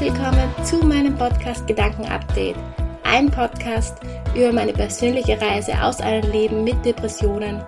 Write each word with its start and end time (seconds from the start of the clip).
willkommen 0.00 0.50
zu 0.64 0.78
meinem 0.78 1.14
Podcast 1.14 1.66
Gedanken 1.66 2.06
Update. 2.06 2.56
Ein 3.02 3.30
Podcast 3.30 3.98
über 4.34 4.50
meine 4.50 4.72
persönliche 4.72 5.38
Reise 5.38 5.74
aus 5.82 6.00
einem 6.00 6.32
Leben 6.32 6.64
mit 6.64 6.82
Depressionen 6.86 7.62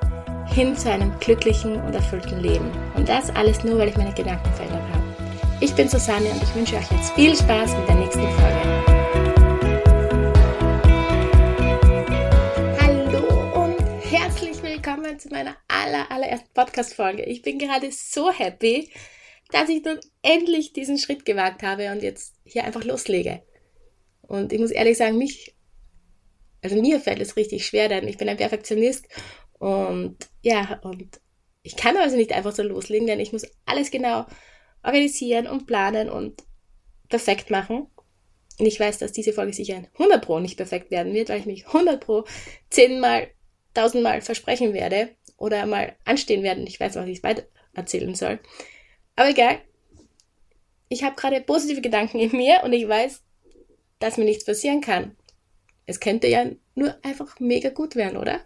hin 0.47 0.75
zu 0.75 0.91
einem 0.91 1.13
glücklichen 1.21 1.77
und 1.83 1.95
erfüllten 1.95 2.41
Leben. 2.41 2.71
Und 2.95 3.07
das 3.07 3.29
alles 3.37 3.63
nur, 3.65 3.77
weil 3.77 3.91
ich 3.91 3.99
meine 3.99 4.15
Gedanken 4.15 4.51
verändert 4.55 4.81
habe. 4.95 5.05
Ich 5.61 5.75
bin 5.75 5.91
Susanne 5.91 6.31
und 6.31 6.43
ich 6.43 6.55
wünsche 6.55 6.77
euch 6.77 6.91
jetzt 6.91 7.13
viel 7.13 7.37
Spaß 7.37 7.77
mit 7.77 7.87
der 7.87 7.97
nächsten 7.97 8.23
Folge. 8.23 8.85
Hallo 12.81 13.63
und 13.63 13.77
herzlich 14.11 14.63
willkommen 14.63 15.19
zu 15.19 15.29
meiner 15.29 15.55
aller, 15.69 16.11
allerersten 16.11 16.49
Podcast-Folge. 16.55 17.25
Ich 17.25 17.43
bin 17.43 17.59
gerade 17.59 17.93
so 17.93 18.33
happy, 18.33 18.89
dass 19.53 19.69
ich 19.69 19.85
nun 19.85 20.01
endlich 20.23 20.73
diesen 20.73 20.99
Schritt 20.99 21.25
gewagt 21.25 21.63
habe 21.63 21.93
und 21.93 22.03
jetzt 22.03 22.35
hier 22.45 22.65
einfach 22.65 22.85
loslege. 22.85 23.43
Und 24.23 24.53
ich 24.53 24.59
muss 24.59 24.71
ehrlich 24.71 24.97
sagen, 24.97 25.19
mich, 25.19 25.55
also 26.63 26.81
mir 26.81 27.01
fällt 27.01 27.21
es 27.21 27.37
richtig 27.37 27.67
schwer, 27.67 27.89
denn 27.89 28.09
ich 28.09 28.17
bin 28.17 28.29
ein 28.29 28.37
Perfektionist 28.37 29.07
und 29.59 30.17
ja, 30.43 30.81
und 30.83 31.21
ich 31.63 31.77
kann 31.77 31.97
also 31.97 32.17
nicht 32.17 32.33
einfach 32.33 32.53
so 32.53 32.63
loslegen, 32.63 33.07
denn 33.07 33.21
ich 33.21 33.33
muss 33.33 33.47
alles 33.65 33.91
genau 33.91 34.27
organisieren 34.83 35.47
und 35.47 35.67
planen 35.67 36.11
und 36.11 36.43
perfekt 37.09 37.51
machen. 37.51 37.87
Und 38.59 38.67
ich 38.67 38.81
weiß, 38.81 38.99
dass 38.99 39.13
diese 39.13 39.33
Folge 39.33 39.53
sicher 39.53 39.77
ein 39.77 39.89
100 39.95 40.25
Pro 40.25 40.41
nicht 40.41 40.57
perfekt 40.57 40.91
werden 40.91 41.15
wird, 41.15 41.29
weil 41.29 41.41
ich 41.41 41.47
mich 41.47 41.67
100 41.67 42.05
Pro 42.05 42.25
zehnmal, 42.71 43.29
tausendmal 43.75 44.21
versprechen 44.21 44.75
werde 44.75 45.11
oder 45.37 45.67
mal 45.67 45.97
anstehen 46.05 46.43
werde 46.43 46.63
ich 46.63 46.79
weiß 46.79 46.97
auch, 46.97 47.07
wie 47.07 47.13
ich 47.13 47.19
es 47.19 47.25
weiter 47.25 47.45
erzählen 47.75 48.15
soll. 48.15 48.41
Aber 49.17 49.31
egal. 49.31 49.61
Ich 50.89 51.05
habe 51.05 51.17
gerade 51.17 51.41
positive 51.41 51.81
Gedanken 51.81 52.19
in 52.19 52.33
mir 52.37 52.63
und 52.65 52.73
ich 52.73 52.87
weiß, 52.87 53.23
dass 53.99 54.17
mir 54.17 54.25
nichts 54.25 54.45
passieren 54.45 54.81
kann. 54.81 55.17
Es 55.87 56.01
könnte 56.01 56.27
ja 56.27 56.47
nur 56.75 56.95
einfach 57.03 57.41
mega 57.41 57.71
gut 57.71 57.97
werden, 57.97 58.17
oder? 58.17 58.41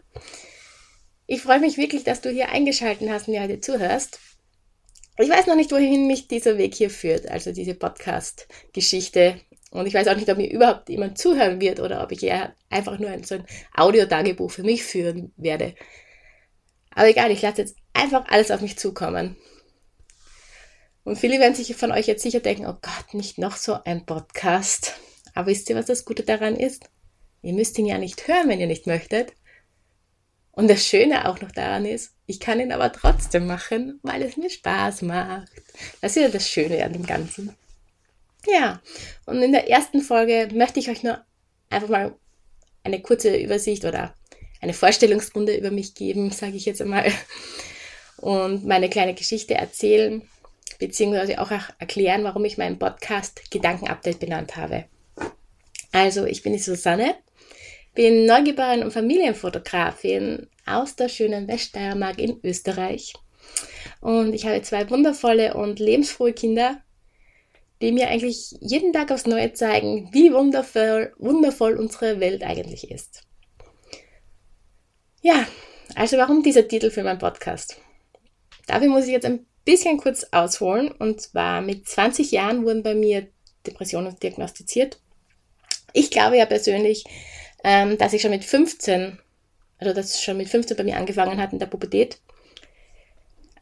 Ich 1.27 1.42
freue 1.42 1.61
mich 1.61 1.77
wirklich, 1.77 2.05
dass 2.05 2.20
du 2.20 2.31
hier 2.31 2.50
eingeschaltet 2.50 3.09
hast 3.09 3.27
und 3.27 3.34
mir 3.34 3.42
heute 3.42 3.61
zuhörst. 3.61 4.20
Ich 5.19 5.28
weiß 5.28 5.47
noch 5.47 5.56
nicht, 5.56 5.72
wohin 5.72 6.06
mich 6.06 6.28
dieser 6.28 6.59
Weg 6.59 6.75
hier 6.75 6.91
führt, 6.91 7.28
also 7.28 7.53
diese 7.53 7.75
Podcast-Geschichte. 7.75 9.41
Und 9.70 9.87
ich 9.87 9.94
weiß 9.94 10.09
auch 10.09 10.17
nicht, 10.17 10.31
ob 10.31 10.37
mir 10.37 10.50
überhaupt 10.50 10.89
jemand 10.89 11.19
zuhören 11.19 11.61
wird 11.61 11.81
oder 11.81 12.03
ob 12.03 12.12
ich 12.12 12.22
eher 12.22 12.55
einfach 12.70 12.98
nur 12.98 13.11
ein, 13.11 13.25
so 13.25 13.37
ein 13.37 13.47
Audiotagebuch 13.75 14.50
für 14.50 14.62
mich 14.62 14.84
führen 14.84 15.33
werde. 15.37 15.75
Aber 16.94 17.09
egal, 17.09 17.31
ich 17.31 17.42
lasse 17.42 17.62
jetzt 17.62 17.77
einfach 17.92 18.27
alles 18.28 18.50
auf 18.50 18.61
mich 18.61 18.78
zukommen. 18.78 19.37
Und 21.07 21.17
viele 21.17 21.39
werden 21.39 21.55
sich 21.55 21.77
von 21.77 21.93
euch 21.93 22.09
jetzt 22.09 22.25
sicher 22.25 22.41
denken, 22.41 22.67
oh 22.67 22.77
Gott, 22.83 23.15
nicht 23.15 23.39
noch 23.39 23.57
so 23.57 23.79
ein 23.85 24.05
Podcast. 24.05 24.95
Aber 25.35 25.47
wisst 25.47 25.71
ihr, 25.71 25.77
was 25.77 25.87
das 25.87 26.05
Gute 26.05 26.25
daran 26.25 26.57
ist? 26.57 26.91
Ihr 27.43 27.53
müsst 27.53 27.79
ihn 27.79 27.87
ja 27.87 27.97
nicht 27.97 28.27
hören, 28.27 28.49
wenn 28.49 28.59
ihr 28.59 28.67
nicht 28.67 28.89
möchtet. 28.89 29.33
Und 30.51 30.69
das 30.69 30.84
Schöne 30.84 31.29
auch 31.29 31.41
noch 31.41 31.53
daran 31.53 31.87
ist, 31.87 32.11
ich 32.27 32.41
kann 32.41 32.59
ihn 32.59 32.73
aber 32.73 32.93
trotzdem 32.93 33.47
machen, 33.47 34.01
weil 34.03 34.21
es 34.21 34.37
mir 34.37 34.51
Spaß 34.51 35.03
macht. 35.03 35.49
Das 36.01 36.17
ist 36.17 36.23
ja 36.25 36.29
das 36.29 36.51
Schöne 36.51 36.84
an 36.84 36.93
dem 36.93 37.07
Ganzen. 37.07 37.55
Ja, 38.45 38.83
und 39.27 39.41
in 39.41 39.53
der 39.53 39.71
ersten 39.71 40.01
Folge 40.01 40.49
möchte 40.55 40.81
ich 40.81 40.91
euch 40.91 41.05
nur 41.05 41.25
einfach 41.71 41.89
mal 41.89 42.17
eine 42.83 43.01
kurze 43.01 43.37
Übersicht 43.37 43.84
oder 43.84 44.12
eine 44.61 44.75
Vorstellungsrunde 44.75 45.57
über 45.57 45.71
mich 45.71 45.95
geben, 45.95 46.33
sage 46.33 46.57
ich 46.57 46.65
jetzt 46.65 46.83
einmal, 46.83 47.12
und 48.17 48.65
meine 48.65 48.89
kleine 48.89 49.15
Geschichte 49.15 49.55
erzählen 49.55 50.29
beziehungsweise 50.78 51.41
auch 51.41 51.50
erklären, 51.78 52.24
warum 52.24 52.44
ich 52.44 52.58
meinen 52.58 52.78
Podcast 52.78 53.50
Gedankenupdate 53.50 54.19
benannt 54.19 54.56
habe. 54.56 54.84
Also, 55.92 56.24
ich 56.24 56.42
bin 56.42 56.52
die 56.52 56.58
Susanne, 56.58 57.14
bin 57.94 58.26
Neugeborene 58.26 58.84
und 58.84 58.92
Familienfotografin 58.92 60.48
aus 60.66 60.97
der 60.97 61.09
schönen 61.09 61.48
Weststeiermark 61.48 62.19
in 62.19 62.38
Österreich. 62.42 63.15
Und 64.00 64.34
ich 64.34 64.47
habe 64.47 64.62
zwei 64.62 64.88
wundervolle 64.91 65.54
und 65.54 65.78
lebensfrohe 65.78 66.32
Kinder, 66.32 66.82
die 67.81 67.92
mir 67.92 68.09
eigentlich 68.09 68.54
jeden 68.60 68.92
Tag 68.92 69.10
aufs 69.10 69.26
Neue 69.26 69.53
zeigen, 69.53 70.09
wie 70.12 70.32
wundervoll, 70.32 71.12
wundervoll 71.19 71.76
unsere 71.76 72.20
Welt 72.20 72.42
eigentlich 72.42 72.91
ist. 72.91 73.22
Ja, 75.22 75.47
also 75.94 76.16
warum 76.19 76.42
dieser 76.42 76.69
Titel 76.69 76.91
für 76.91 77.03
meinen 77.03 77.19
Podcast? 77.19 77.81
Dafür 78.66 78.88
muss 78.88 79.06
ich 79.06 79.12
jetzt 79.12 79.26
ein 79.26 79.47
bisschen 79.66 79.99
kurz 79.99 80.25
ausholen. 80.31 80.91
Und 80.91 81.21
zwar 81.21 81.60
mit 81.60 81.87
20 81.87 82.31
Jahren 82.31 82.65
wurden 82.65 82.82
bei 82.82 82.94
mir 82.94 83.27
Depressionen 83.66 84.19
diagnostiziert. 84.19 84.99
Ich 85.93 86.10
glaube 86.10 86.38
ja 86.38 86.47
persönlich, 86.47 87.04
ähm, 87.65 87.99
dass 87.99 88.15
ich 88.15 88.22
schon 88.22 88.31
mit 88.31 88.44
15, 88.44 89.19
also 89.78 89.93
dass 89.93 90.15
es 90.15 90.22
schon 90.22 90.38
mit 90.38 90.49
15 90.49 90.77
bei 90.77 90.84
mir 90.84 90.97
angefangen 90.97 91.41
hat 91.41 91.53
in 91.53 91.59
der 91.59 91.66
Pubertät. 91.66 92.19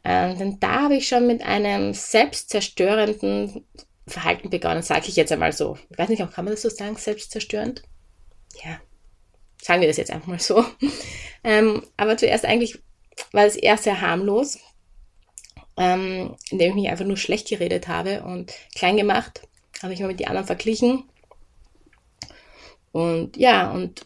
Ähm, 0.03 0.37
denn 0.37 0.59
da 0.59 0.83
habe 0.83 0.95
ich 0.95 1.07
schon 1.07 1.27
mit 1.27 1.41
einem 1.41 1.93
selbstzerstörenden 1.93 3.65
Verhalten 4.07 4.51
begonnen, 4.51 4.83
sage 4.83 5.07
ich 5.07 5.15
jetzt 5.15 5.31
einmal 5.31 5.51
so. 5.51 5.77
Ich 5.89 5.97
weiß 5.97 6.09
nicht, 6.09 6.19
kann 6.19 6.45
man 6.45 6.53
das 6.53 6.61
so 6.61 6.69
sagen, 6.69 6.95
selbstzerstörend? 6.95 7.81
Ja, 8.63 8.79
sagen 9.59 9.81
wir 9.81 9.87
das 9.87 9.97
jetzt 9.97 10.11
einfach 10.11 10.27
mal 10.27 10.39
so. 10.39 10.63
Ähm, 11.47 11.85
aber 11.95 12.17
zuerst 12.17 12.43
eigentlich 12.43 12.79
war 13.31 13.45
es 13.45 13.55
eher 13.55 13.77
sehr 13.77 14.01
harmlos 14.01 14.57
ähm, 15.77 16.35
indem 16.49 16.69
ich 16.69 16.75
mich 16.75 16.89
einfach 16.89 17.05
nur 17.05 17.17
schlecht 17.17 17.49
geredet 17.49 17.87
habe 17.87 18.23
und 18.23 18.53
klein 18.75 18.97
gemacht, 18.97 19.47
habe 19.81 19.93
ich 19.93 19.99
mal 19.99 20.07
mit 20.07 20.19
den 20.19 20.27
anderen 20.27 20.47
verglichen. 20.47 21.03
Und 22.91 23.35
ja, 23.35 23.71
und 23.71 24.05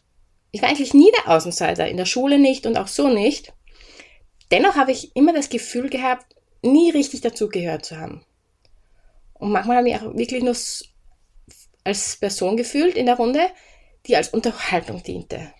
ich 0.52 0.62
war 0.62 0.70
eigentlich 0.70 0.94
nie 0.94 1.12
der 1.18 1.34
Außenseiter, 1.34 1.88
in 1.88 1.98
der 1.98 2.06
Schule 2.06 2.40
nicht 2.40 2.66
und 2.66 2.78
auch 2.78 2.88
so 2.88 3.08
nicht. 3.08 3.54
Dennoch 4.52 4.76
habe 4.76 4.92
ich 4.92 5.16
immer 5.16 5.34
das 5.34 5.50
Gefühl 5.50 5.90
gehabt, 5.90 6.36
nie 6.64 6.90
richtig 6.90 7.22
dazugehört 7.22 7.86
zu 7.86 7.98
haben. 7.98 8.26
Und 9.36 9.52
manchmal 9.52 9.78
habe 9.78 9.88
ich 9.88 9.94
mich 9.94 10.02
auch 10.02 10.18
wirklich 10.18 10.44
nur 10.44 10.56
als 11.84 12.18
Person 12.18 12.58
gefühlt 12.58 12.96
in 12.96 13.06
der 13.06 13.16
Runde, 13.16 13.42
die 14.08 14.16
als 14.16 14.30
Unterhaltung 14.30 15.04
diente. 15.04 15.54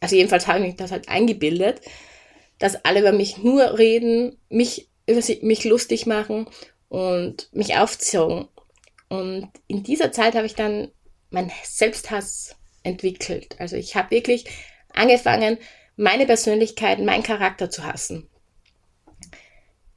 Also 0.00 0.16
jedenfalls 0.16 0.46
habe 0.46 0.60
ich 0.60 0.66
mich 0.66 0.76
das 0.76 0.92
halt 0.92 1.08
eingebildet, 1.08 1.80
dass 2.64 2.82
alle 2.82 3.00
über 3.00 3.12
mich 3.12 3.36
nur 3.36 3.76
reden, 3.76 4.38
mich 4.48 4.88
über 5.06 5.20
mich 5.42 5.64
lustig 5.64 6.06
machen 6.06 6.48
und 6.88 7.50
mich 7.52 7.76
aufzogen. 7.76 8.48
Und 9.10 9.50
in 9.66 9.82
dieser 9.82 10.12
Zeit 10.12 10.34
habe 10.34 10.46
ich 10.46 10.54
dann 10.54 10.90
meinen 11.28 11.52
Selbsthass 11.62 12.56
entwickelt. 12.82 13.56
Also 13.58 13.76
ich 13.76 13.96
habe 13.96 14.12
wirklich 14.12 14.46
angefangen, 14.94 15.58
meine 15.96 16.24
Persönlichkeit, 16.24 17.00
meinen 17.00 17.22
Charakter 17.22 17.68
zu 17.68 17.84
hassen. 17.84 18.30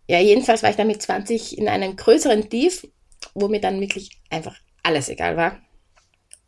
Ja, 0.09 0.19
jedenfalls 0.19 0.61
war 0.61 0.69
ich 0.69 0.75
dann 0.75 0.87
mit 0.87 1.01
20 1.01 1.57
in 1.57 1.69
einem 1.69 1.95
größeren 1.95 2.49
Tief, 2.49 2.85
wo 3.33 3.47
mir 3.47 3.61
dann 3.61 3.79
wirklich 3.79 4.19
einfach 4.29 4.57
alles 4.83 5.07
egal 5.07 5.37
war. 5.37 5.61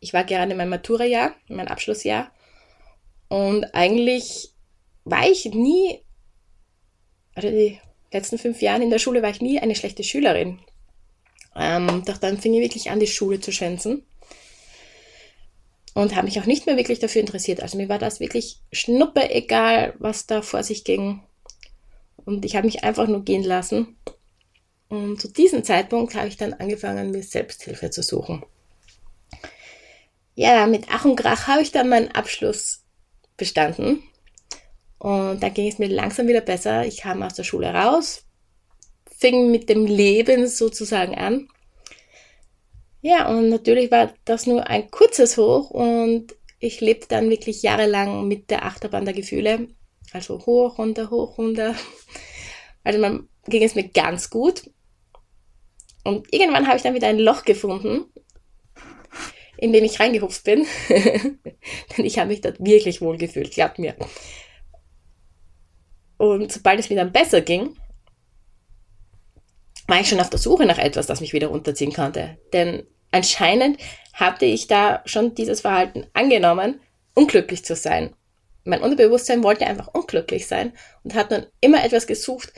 Ich 0.00 0.12
war 0.12 0.24
gerade 0.24 0.50
in 0.52 0.58
meinem 0.58 0.68
Matura-Jahr, 0.68 1.34
in 1.48 1.56
meinem 1.56 1.68
Abschlussjahr. 1.68 2.30
Und 3.28 3.74
eigentlich 3.74 4.50
war 5.04 5.26
ich 5.26 5.46
nie, 5.46 6.04
also 7.44 7.56
die 7.56 7.78
letzten 8.12 8.38
fünf 8.38 8.62
Jahre 8.62 8.82
in 8.82 8.90
der 8.90 8.98
Schule 8.98 9.22
war 9.22 9.30
ich 9.30 9.40
nie 9.40 9.60
eine 9.60 9.74
schlechte 9.74 10.04
Schülerin. 10.04 10.58
Ähm, 11.56 12.04
doch 12.06 12.18
dann 12.18 12.38
fing 12.38 12.54
ich 12.54 12.60
wirklich 12.60 12.90
an, 12.90 13.00
die 13.00 13.06
Schule 13.06 13.40
zu 13.40 13.52
schwänzen. 13.52 14.04
Und 15.94 16.14
habe 16.14 16.26
mich 16.26 16.40
auch 16.40 16.46
nicht 16.46 16.66
mehr 16.66 16.76
wirklich 16.76 17.00
dafür 17.00 17.20
interessiert. 17.20 17.62
Also 17.62 17.76
mir 17.76 17.88
war 17.88 17.98
das 17.98 18.20
wirklich 18.20 18.60
schnuppe 18.72 19.28
egal, 19.30 19.94
was 19.98 20.26
da 20.26 20.40
vor 20.42 20.62
sich 20.62 20.84
ging. 20.84 21.22
Und 22.24 22.44
ich 22.44 22.54
habe 22.54 22.66
mich 22.66 22.84
einfach 22.84 23.08
nur 23.08 23.24
gehen 23.24 23.42
lassen. 23.42 23.96
Und 24.88 25.20
zu 25.20 25.28
diesem 25.28 25.64
Zeitpunkt 25.64 26.14
habe 26.14 26.28
ich 26.28 26.36
dann 26.36 26.52
angefangen, 26.54 27.10
mir 27.10 27.22
Selbsthilfe 27.22 27.90
zu 27.90 28.02
suchen. 28.02 28.44
Ja, 30.34 30.66
mit 30.66 30.86
Ach 30.90 31.04
und 31.04 31.16
Krach 31.16 31.48
habe 31.48 31.62
ich 31.62 31.72
dann 31.72 31.88
meinen 31.88 32.08
Abschluss 32.08 32.84
bestanden 33.36 34.02
und 35.00 35.42
dann 35.42 35.54
ging 35.54 35.66
es 35.66 35.78
mir 35.78 35.88
langsam 35.88 36.28
wieder 36.28 36.42
besser. 36.42 36.86
Ich 36.86 36.98
kam 36.98 37.22
aus 37.22 37.32
der 37.32 37.42
Schule 37.42 37.72
raus, 37.72 38.26
fing 39.18 39.50
mit 39.50 39.70
dem 39.70 39.86
Leben 39.86 40.46
sozusagen 40.46 41.14
an. 41.14 41.48
Ja, 43.00 43.28
und 43.28 43.48
natürlich 43.48 43.90
war 43.90 44.12
das 44.26 44.46
nur 44.46 44.66
ein 44.66 44.90
kurzes 44.90 45.38
Hoch 45.38 45.70
und 45.70 46.36
ich 46.58 46.82
lebte 46.82 47.08
dann 47.08 47.30
wirklich 47.30 47.62
jahrelang 47.62 48.28
mit 48.28 48.50
der 48.50 48.66
Achterbahn 48.66 49.06
der 49.06 49.14
Gefühle. 49.14 49.68
Also 50.12 50.44
hoch, 50.44 50.76
runter, 50.76 51.08
hoch, 51.10 51.38
runter. 51.38 51.74
Also 52.84 52.98
man 52.98 53.28
ging 53.46 53.62
es 53.62 53.74
mir 53.74 53.88
ganz 53.88 54.28
gut. 54.28 54.70
Und 56.04 56.30
irgendwann 56.30 56.66
habe 56.66 56.76
ich 56.76 56.82
dann 56.82 56.94
wieder 56.94 57.08
ein 57.08 57.18
Loch 57.18 57.44
gefunden, 57.44 58.04
in 59.56 59.72
dem 59.72 59.84
ich 59.84 59.98
reingehupft 59.98 60.44
bin. 60.44 60.66
Denn 60.90 62.04
ich 62.04 62.18
habe 62.18 62.28
mich 62.28 62.42
dort 62.42 62.62
wirklich 62.62 63.00
wohl 63.00 63.16
gefühlt, 63.16 63.52
glaubt 63.52 63.78
mir. 63.78 63.96
Und 66.20 66.52
sobald 66.52 66.78
es 66.78 66.90
mir 66.90 66.96
dann 66.96 67.12
besser 67.12 67.40
ging, 67.40 67.78
war 69.86 70.00
ich 70.00 70.08
schon 70.10 70.20
auf 70.20 70.28
der 70.28 70.38
Suche 70.38 70.66
nach 70.66 70.76
etwas, 70.76 71.06
das 71.06 71.22
mich 71.22 71.32
wieder 71.32 71.46
runterziehen 71.46 71.94
konnte. 71.94 72.36
Denn 72.52 72.86
anscheinend 73.10 73.78
hatte 74.12 74.44
ich 74.44 74.66
da 74.66 75.00
schon 75.06 75.34
dieses 75.34 75.62
Verhalten 75.62 76.06
angenommen, 76.12 76.78
unglücklich 77.14 77.64
zu 77.64 77.74
sein. 77.74 78.14
Mein 78.64 78.82
Unterbewusstsein 78.82 79.42
wollte 79.42 79.66
einfach 79.66 79.88
unglücklich 79.94 80.46
sein 80.46 80.74
und 81.04 81.14
hat 81.14 81.32
dann 81.32 81.46
immer 81.62 81.82
etwas 81.82 82.06
gesucht, 82.06 82.52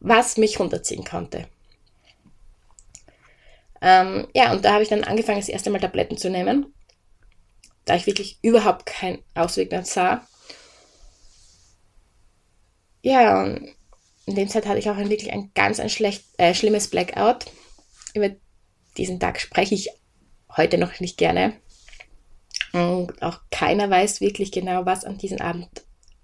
was 0.00 0.38
mich 0.38 0.58
runterziehen 0.58 1.04
konnte. 1.04 1.48
Ähm, 3.82 4.26
ja, 4.32 4.52
und 4.52 4.64
da 4.64 4.72
habe 4.72 4.84
ich 4.84 4.88
dann 4.88 5.04
angefangen, 5.04 5.38
das 5.40 5.50
erste 5.50 5.68
Mal 5.68 5.80
Tabletten 5.80 6.16
zu 6.16 6.30
nehmen, 6.30 6.72
da 7.84 7.94
ich 7.94 8.06
wirklich 8.06 8.38
überhaupt 8.40 8.86
keinen 8.86 9.22
Ausweg 9.34 9.70
mehr 9.70 9.84
sah. 9.84 10.26
Ja, 13.02 13.42
und 13.42 13.68
in 14.26 14.36
dem 14.36 14.48
Zeit 14.48 14.66
hatte 14.66 14.78
ich 14.78 14.88
auch 14.88 14.96
wirklich 14.96 15.32
ein 15.32 15.50
ganz 15.54 15.80
ein 15.80 15.90
schlecht, 15.90 16.24
äh, 16.38 16.54
schlimmes 16.54 16.88
Blackout. 16.88 17.46
Über 18.14 18.30
diesen 18.96 19.18
Tag 19.18 19.40
spreche 19.40 19.74
ich 19.74 19.90
heute 20.56 20.78
noch 20.78 21.00
nicht 21.00 21.18
gerne. 21.18 21.54
Und 22.72 23.20
auch 23.20 23.40
keiner 23.50 23.90
weiß 23.90 24.20
wirklich 24.20 24.52
genau, 24.52 24.86
was 24.86 25.04
an 25.04 25.18
diesem 25.18 25.40
Abend 25.40 25.68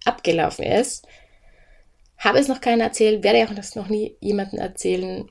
abgelaufen 0.05 0.65
ist. 0.65 1.07
Habe 2.17 2.39
es 2.39 2.49
noch 2.49 2.61
keiner 2.61 2.85
erzählt, 2.85 3.23
werde 3.23 3.45
auch 3.49 3.55
das 3.55 3.75
noch 3.75 3.89
nie 3.89 4.17
jemandem 4.21 4.59
erzählen. 4.59 5.31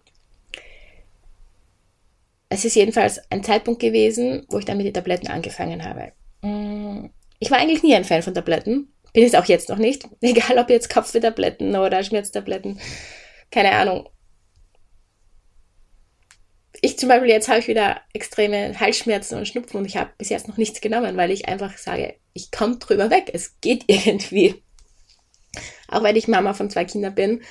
Es 2.49 2.63
ist 2.63 2.75
jedenfalls 2.75 3.19
ein 3.29 3.43
Zeitpunkt 3.43 3.81
gewesen, 3.81 4.45
wo 4.49 4.59
ich 4.59 4.65
dann 4.65 4.77
mit 4.77 4.85
den 4.85 4.93
Tabletten 4.93 5.27
angefangen 5.27 5.83
habe. 5.83 6.13
Mm, 6.41 7.09
ich 7.39 7.51
war 7.51 7.57
eigentlich 7.57 7.83
nie 7.83 7.93
ein 7.93 8.05
Fan 8.05 8.21
von 8.21 8.33
Tabletten. 8.33 8.93
Bin 9.17 9.25
es 9.25 9.33
auch 9.33 9.45
jetzt 9.45 9.69
noch 9.69 9.79
nicht. 9.79 10.07
Egal 10.21 10.59
ob 10.59 10.69
jetzt 10.69 10.91
Kopfwehtabletten 10.91 11.75
oder 11.75 12.03
Schmerztabletten. 12.03 12.79
Keine 13.49 13.71
Ahnung. 13.71 14.07
Ich 16.81 16.99
zum 16.99 17.09
Beispiel, 17.09 17.31
jetzt 17.31 17.47
habe 17.47 17.57
ich 17.57 17.67
wieder 17.67 17.99
extreme 18.13 18.79
Halsschmerzen 18.79 19.39
und 19.39 19.47
Schnupfen 19.47 19.79
und 19.79 19.85
ich 19.85 19.97
habe 19.97 20.11
bis 20.19 20.29
jetzt 20.29 20.47
noch 20.47 20.57
nichts 20.57 20.81
genommen, 20.81 21.17
weil 21.17 21.31
ich 21.31 21.47
einfach 21.47 21.79
sage, 21.79 22.13
ich 22.33 22.51
komme 22.51 22.77
drüber 22.77 23.09
weg. 23.09 23.31
Es 23.33 23.59
geht 23.59 23.85
irgendwie. 23.87 24.61
Auch 25.87 26.03
wenn 26.03 26.15
ich 26.15 26.27
Mama 26.27 26.53
von 26.53 26.69
zwei 26.69 26.85
Kindern 26.85 27.15
bin 27.15 27.41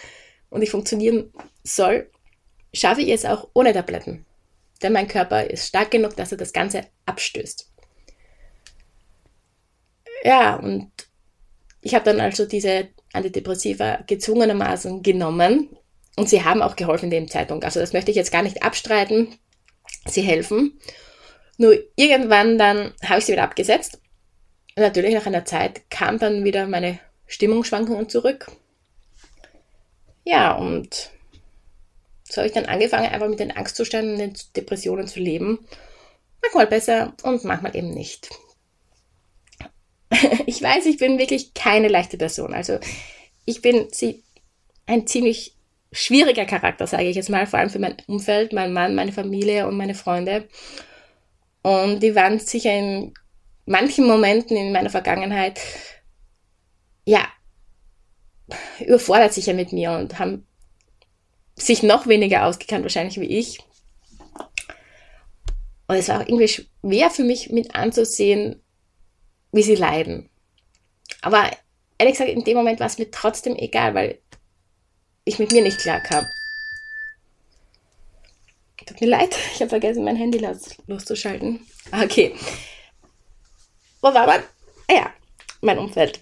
und 0.50 0.62
ich 0.62 0.70
funktionieren 0.70 1.32
soll, 1.64 2.08
schaffe 2.72 3.00
ich 3.00 3.08
es 3.08 3.24
auch 3.24 3.48
ohne 3.54 3.72
Tabletten. 3.72 4.24
Denn 4.84 4.92
mein 4.92 5.08
Körper 5.08 5.50
ist 5.50 5.66
stark 5.66 5.90
genug, 5.90 6.14
dass 6.14 6.30
er 6.30 6.38
das 6.38 6.52
Ganze 6.52 6.86
abstößt. 7.06 7.68
Ja, 10.22 10.54
und 10.54 11.05
ich 11.86 11.94
habe 11.94 12.04
dann 12.04 12.20
also 12.20 12.46
diese 12.46 12.88
Antidepressiva 13.12 14.00
gezwungenermaßen 14.08 15.04
genommen 15.04 15.68
und 16.16 16.28
sie 16.28 16.42
haben 16.42 16.60
auch 16.60 16.74
geholfen 16.74 17.04
in 17.04 17.10
dem 17.12 17.30
Zeitpunkt. 17.30 17.64
Also 17.64 17.78
das 17.78 17.92
möchte 17.92 18.10
ich 18.10 18.16
jetzt 18.16 18.32
gar 18.32 18.42
nicht 18.42 18.64
abstreiten. 18.64 19.38
Sie 20.04 20.22
helfen. 20.22 20.80
Nur 21.58 21.78
irgendwann 21.94 22.58
dann 22.58 22.92
habe 23.04 23.20
ich 23.20 23.26
sie 23.26 23.32
wieder 23.32 23.44
abgesetzt. 23.44 24.00
Und 24.74 24.82
natürlich 24.82 25.14
nach 25.14 25.26
einer 25.26 25.44
Zeit 25.44 25.88
kam 25.88 26.18
dann 26.18 26.42
wieder 26.42 26.66
meine 26.66 26.98
Stimmungsschwankungen 27.28 28.08
zurück. 28.08 28.50
Ja, 30.24 30.56
und 30.56 31.10
so 32.24 32.38
habe 32.38 32.48
ich 32.48 32.52
dann 32.52 32.66
angefangen, 32.66 33.12
einfach 33.12 33.28
mit 33.28 33.38
den 33.38 33.56
Angstzuständen 33.56 34.14
und 34.14 34.18
den 34.18 34.34
Depressionen 34.56 35.06
zu 35.06 35.20
leben. 35.20 35.64
Manchmal 36.42 36.66
besser 36.66 37.14
und 37.22 37.44
manchmal 37.44 37.76
eben 37.76 37.90
nicht. 37.90 38.28
ich 40.46 40.62
weiß, 40.62 40.86
ich 40.86 40.98
bin 40.98 41.18
wirklich 41.18 41.54
keine 41.54 41.88
leichte 41.88 42.16
Person. 42.16 42.54
Also 42.54 42.78
ich 43.44 43.62
bin 43.62 43.88
ein 44.86 45.06
ziemlich 45.06 45.56
schwieriger 45.92 46.44
Charakter, 46.44 46.86
sage 46.86 47.04
ich 47.04 47.16
jetzt 47.16 47.30
mal, 47.30 47.46
vor 47.46 47.58
allem 47.58 47.70
für 47.70 47.78
mein 47.78 47.96
Umfeld, 48.06 48.52
mein 48.52 48.72
Mann, 48.72 48.94
meine 48.94 49.12
Familie 49.12 49.66
und 49.66 49.76
meine 49.76 49.94
Freunde. 49.94 50.48
Und 51.62 52.00
die 52.00 52.14
waren 52.14 52.38
sicher 52.38 52.72
in 52.72 53.14
manchen 53.64 54.06
Momenten 54.06 54.56
in 54.56 54.72
meiner 54.72 54.90
Vergangenheit, 54.90 55.60
ja, 57.04 57.26
überfordert 58.80 59.32
sicher 59.32 59.54
mit 59.54 59.72
mir 59.72 59.92
und 59.92 60.18
haben 60.18 60.46
sich 61.56 61.82
noch 61.82 62.06
weniger 62.06 62.46
ausgekannt 62.46 62.84
wahrscheinlich 62.84 63.18
wie 63.18 63.38
ich. 63.38 63.58
Und 65.88 65.96
es 65.96 66.08
war 66.08 66.20
auch 66.20 66.28
irgendwie 66.28 66.48
schwer 66.48 67.10
für 67.10 67.24
mich 67.24 67.50
mit 67.50 67.74
anzusehen, 67.74 68.62
wie 69.52 69.62
sie 69.62 69.74
leiden. 69.74 70.28
Aber 71.22 71.50
ehrlich 71.98 72.14
gesagt, 72.14 72.30
in 72.30 72.44
dem 72.44 72.56
Moment 72.56 72.80
war 72.80 72.86
es 72.86 72.98
mir 72.98 73.10
trotzdem 73.10 73.56
egal, 73.56 73.94
weil 73.94 74.18
ich 75.24 75.38
mit 75.38 75.52
mir 75.52 75.62
nicht 75.62 75.78
klar 75.78 76.00
kam. 76.00 76.26
Tut 78.86 79.00
mir 79.00 79.08
leid, 79.08 79.36
ich 79.54 79.60
habe 79.60 79.68
vergessen, 79.68 80.04
mein 80.04 80.16
Handy 80.16 80.38
los, 80.38 80.76
loszuschalten. 80.86 81.60
Ah, 81.90 82.04
okay. 82.04 82.34
Wo 84.00 84.14
war 84.14 84.26
man? 84.26 84.42
Ah 84.88 84.94
ja, 84.94 85.10
mein 85.60 85.78
Umfeld. 85.78 86.20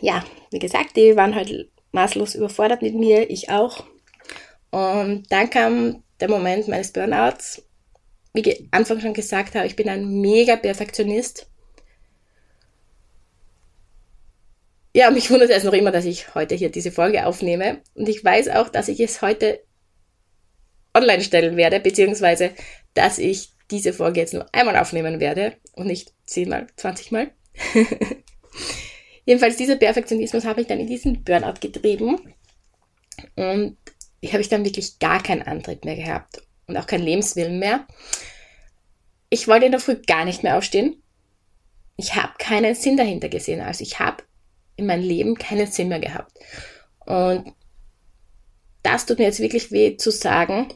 Ja, 0.00 0.24
wie 0.50 0.58
gesagt, 0.58 0.96
die 0.96 1.16
waren 1.16 1.34
halt 1.34 1.70
maßlos 1.92 2.34
überfordert 2.34 2.82
mit 2.82 2.94
mir, 2.94 3.30
ich 3.30 3.50
auch. 3.50 3.84
Und 4.70 5.30
dann 5.30 5.50
kam 5.50 6.02
der 6.20 6.28
Moment 6.28 6.68
meines 6.68 6.92
Burnouts. 6.92 7.62
Wie 8.32 8.40
ich 8.40 8.66
Anfang 8.72 9.00
schon 9.00 9.14
gesagt 9.14 9.54
habe, 9.54 9.66
ich 9.66 9.76
bin 9.76 9.88
ein 9.88 10.20
mega 10.20 10.56
Perfektionist. 10.56 11.46
Ja, 14.96 15.10
mich 15.10 15.28
wundert 15.28 15.50
es 15.50 15.64
noch 15.64 15.72
immer, 15.72 15.90
dass 15.90 16.04
ich 16.04 16.36
heute 16.36 16.54
hier 16.54 16.70
diese 16.70 16.92
Folge 16.92 17.26
aufnehme. 17.26 17.82
Und 17.94 18.08
ich 18.08 18.24
weiß 18.24 18.48
auch, 18.50 18.68
dass 18.68 18.86
ich 18.86 19.00
es 19.00 19.22
heute 19.22 19.60
online 20.94 21.22
stellen 21.22 21.56
werde, 21.56 21.80
beziehungsweise, 21.80 22.52
dass 22.94 23.18
ich 23.18 23.50
diese 23.72 23.92
Folge 23.92 24.20
jetzt 24.20 24.34
nur 24.34 24.46
einmal 24.52 24.76
aufnehmen 24.76 25.18
werde 25.18 25.56
und 25.72 25.86
nicht 25.86 26.12
zehnmal, 26.26 26.68
zwanzigmal. 26.76 27.32
Jedenfalls, 29.26 29.56
dieser 29.56 29.76
Perfektionismus 29.76 30.44
habe 30.44 30.60
ich 30.60 30.68
dann 30.68 30.78
in 30.78 30.86
diesen 30.86 31.24
Burnout 31.24 31.60
getrieben. 31.60 32.32
Und 33.34 33.76
ich 34.20 34.32
habe 34.32 34.42
ich 34.42 34.48
dann 34.48 34.64
wirklich 34.64 35.00
gar 35.00 35.22
keinen 35.22 35.42
Antrieb 35.42 35.84
mehr 35.84 35.96
gehabt 35.96 36.42
und 36.66 36.76
auch 36.76 36.86
keinen 36.86 37.04
Lebenswillen 37.04 37.58
mehr. 37.58 37.86
Ich 39.28 39.48
wollte 39.48 39.66
in 39.66 39.72
der 39.72 39.80
Früh 39.80 39.96
gar 39.96 40.24
nicht 40.24 40.44
mehr 40.44 40.56
aufstehen. 40.56 41.02
Ich 41.96 42.14
habe 42.14 42.34
keinen 42.38 42.76
Sinn 42.76 42.96
dahinter 42.96 43.28
gesehen. 43.28 43.60
Also 43.60 43.82
ich 43.82 43.98
habe 43.98 44.23
in 44.76 44.86
meinem 44.86 45.02
Leben 45.02 45.36
keinen 45.36 45.66
Sinn 45.66 45.88
mehr 45.88 46.00
gehabt. 46.00 46.32
Und 47.06 47.52
das 48.82 49.06
tut 49.06 49.18
mir 49.18 49.24
jetzt 49.24 49.40
wirklich 49.40 49.70
weh 49.72 49.96
zu 49.96 50.10
sagen. 50.10 50.68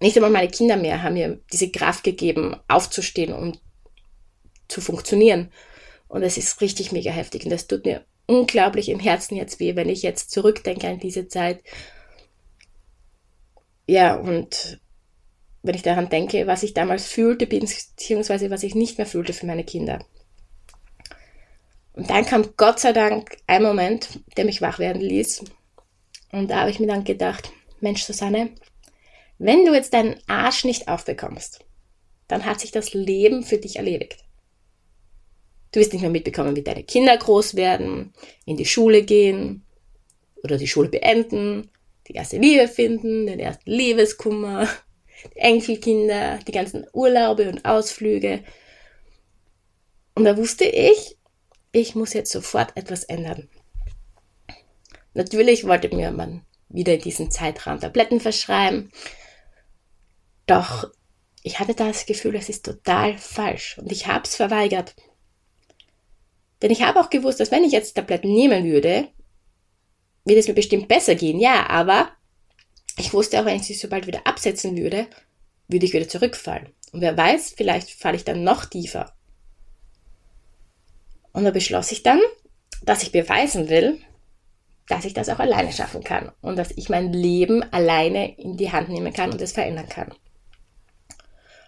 Nicht 0.00 0.16
einmal 0.16 0.30
meine 0.30 0.48
Kinder 0.48 0.76
mehr 0.76 1.02
haben 1.02 1.14
mir 1.14 1.40
diese 1.52 1.70
Kraft 1.70 2.04
gegeben, 2.04 2.56
aufzustehen 2.68 3.32
und 3.32 3.60
zu 4.68 4.80
funktionieren. 4.80 5.50
Und 6.08 6.22
es 6.22 6.38
ist 6.38 6.60
richtig 6.60 6.92
mega 6.92 7.10
heftig. 7.10 7.44
Und 7.44 7.50
das 7.50 7.66
tut 7.66 7.84
mir 7.84 8.04
unglaublich 8.26 8.88
im 8.88 9.00
Herzen 9.00 9.36
jetzt 9.36 9.58
weh, 9.58 9.74
wenn 9.74 9.88
ich 9.88 10.02
jetzt 10.02 10.30
zurückdenke 10.30 10.86
an 10.86 10.98
diese 10.98 11.28
Zeit. 11.28 11.62
Ja, 13.86 14.16
und 14.16 14.80
wenn 15.62 15.74
ich 15.74 15.82
daran 15.82 16.08
denke, 16.08 16.46
was 16.46 16.62
ich 16.62 16.74
damals 16.74 17.06
fühlte, 17.06 17.46
beziehungsweise 17.46 18.50
was 18.50 18.62
ich 18.62 18.74
nicht 18.74 18.98
mehr 18.98 19.06
fühlte 19.06 19.32
für 19.32 19.46
meine 19.46 19.64
Kinder. 19.64 20.04
Und 21.98 22.08
dann 22.10 22.24
kam 22.24 22.54
Gott 22.56 22.78
sei 22.78 22.92
Dank 22.92 23.38
ein 23.48 23.64
Moment, 23.64 24.20
der 24.36 24.44
mich 24.44 24.62
wach 24.62 24.78
werden 24.78 25.02
ließ. 25.02 25.42
Und 26.30 26.48
da 26.48 26.60
habe 26.60 26.70
ich 26.70 26.78
mir 26.78 26.86
dann 26.86 27.02
gedacht, 27.02 27.50
Mensch, 27.80 28.04
Susanne, 28.04 28.50
wenn 29.38 29.64
du 29.64 29.74
jetzt 29.74 29.92
deinen 29.92 30.16
Arsch 30.28 30.64
nicht 30.64 30.86
aufbekommst, 30.86 31.64
dann 32.28 32.44
hat 32.44 32.60
sich 32.60 32.70
das 32.70 32.94
Leben 32.94 33.42
für 33.42 33.58
dich 33.58 33.76
erledigt. 33.76 34.24
Du 35.72 35.80
wirst 35.80 35.92
nicht 35.92 36.02
mehr 36.02 36.10
mitbekommen, 36.10 36.54
wie 36.54 36.62
deine 36.62 36.84
Kinder 36.84 37.16
groß 37.16 37.56
werden, 37.56 38.12
in 38.46 38.56
die 38.56 38.64
Schule 38.64 39.02
gehen 39.02 39.66
oder 40.44 40.56
die 40.56 40.68
Schule 40.68 40.90
beenden, 40.90 41.68
die 42.06 42.12
erste 42.12 42.38
Liebe 42.38 42.68
finden, 42.68 43.26
den 43.26 43.40
ersten 43.40 43.68
Liebeskummer, 43.68 44.68
die 45.34 45.40
Enkelkinder, 45.40 46.38
die 46.46 46.52
ganzen 46.52 46.86
Urlaube 46.92 47.48
und 47.48 47.64
Ausflüge. 47.64 48.44
Und 50.14 50.24
da 50.24 50.36
wusste 50.36 50.64
ich, 50.64 51.17
ich 51.78 51.94
muss 51.94 52.12
jetzt 52.12 52.32
sofort 52.32 52.76
etwas 52.76 53.04
ändern. 53.04 53.48
Natürlich 55.14 55.66
wollte 55.66 55.94
mir 55.94 56.10
man 56.10 56.44
wieder 56.68 56.94
in 56.94 57.00
diesem 57.00 57.30
Zeitraum 57.30 57.80
Tabletten 57.80 58.20
verschreiben, 58.20 58.90
doch 60.46 60.90
ich 61.42 61.60
hatte 61.60 61.74
das 61.74 62.06
Gefühl, 62.06 62.34
es 62.34 62.48
ist 62.48 62.64
total 62.64 63.16
falsch 63.16 63.78
und 63.78 63.90
ich 63.92 64.06
habe 64.06 64.24
es 64.24 64.36
verweigert. 64.36 64.94
Denn 66.60 66.70
ich 66.70 66.82
habe 66.82 67.00
auch 67.00 67.10
gewusst, 67.10 67.40
dass 67.40 67.50
wenn 67.50 67.64
ich 67.64 67.72
jetzt 67.72 67.94
Tabletten 67.94 68.32
nehmen 68.32 68.64
würde, 68.64 69.08
wird 70.24 70.38
es 70.38 70.48
mir 70.48 70.54
bestimmt 70.54 70.88
besser 70.88 71.14
gehen, 71.14 71.40
ja, 71.40 71.68
aber 71.68 72.10
ich 72.98 73.12
wusste 73.12 73.40
auch, 73.40 73.44
wenn 73.44 73.56
ich 73.56 73.62
sie 73.62 73.74
sobald 73.74 74.06
wieder 74.06 74.26
absetzen 74.26 74.76
würde, 74.76 75.06
würde 75.68 75.86
ich 75.86 75.92
wieder 75.92 76.08
zurückfallen. 76.08 76.68
Und 76.92 77.00
wer 77.00 77.16
weiß, 77.16 77.54
vielleicht 77.56 77.90
falle 77.90 78.16
ich 78.16 78.24
dann 78.24 78.42
noch 78.42 78.64
tiefer. 78.64 79.14
Und 81.38 81.44
da 81.44 81.52
beschloss 81.52 81.92
ich 81.92 82.02
dann, 82.02 82.18
dass 82.82 83.04
ich 83.04 83.12
beweisen 83.12 83.68
will, 83.68 84.00
dass 84.88 85.04
ich 85.04 85.14
das 85.14 85.28
auch 85.28 85.38
alleine 85.38 85.72
schaffen 85.72 86.02
kann 86.02 86.32
und 86.40 86.56
dass 86.56 86.72
ich 86.72 86.88
mein 86.88 87.12
Leben 87.12 87.62
alleine 87.72 88.36
in 88.36 88.56
die 88.56 88.72
Hand 88.72 88.88
nehmen 88.88 89.12
kann 89.12 89.30
und 89.30 89.40
es 89.40 89.52
verändern 89.52 89.88
kann. 89.88 90.12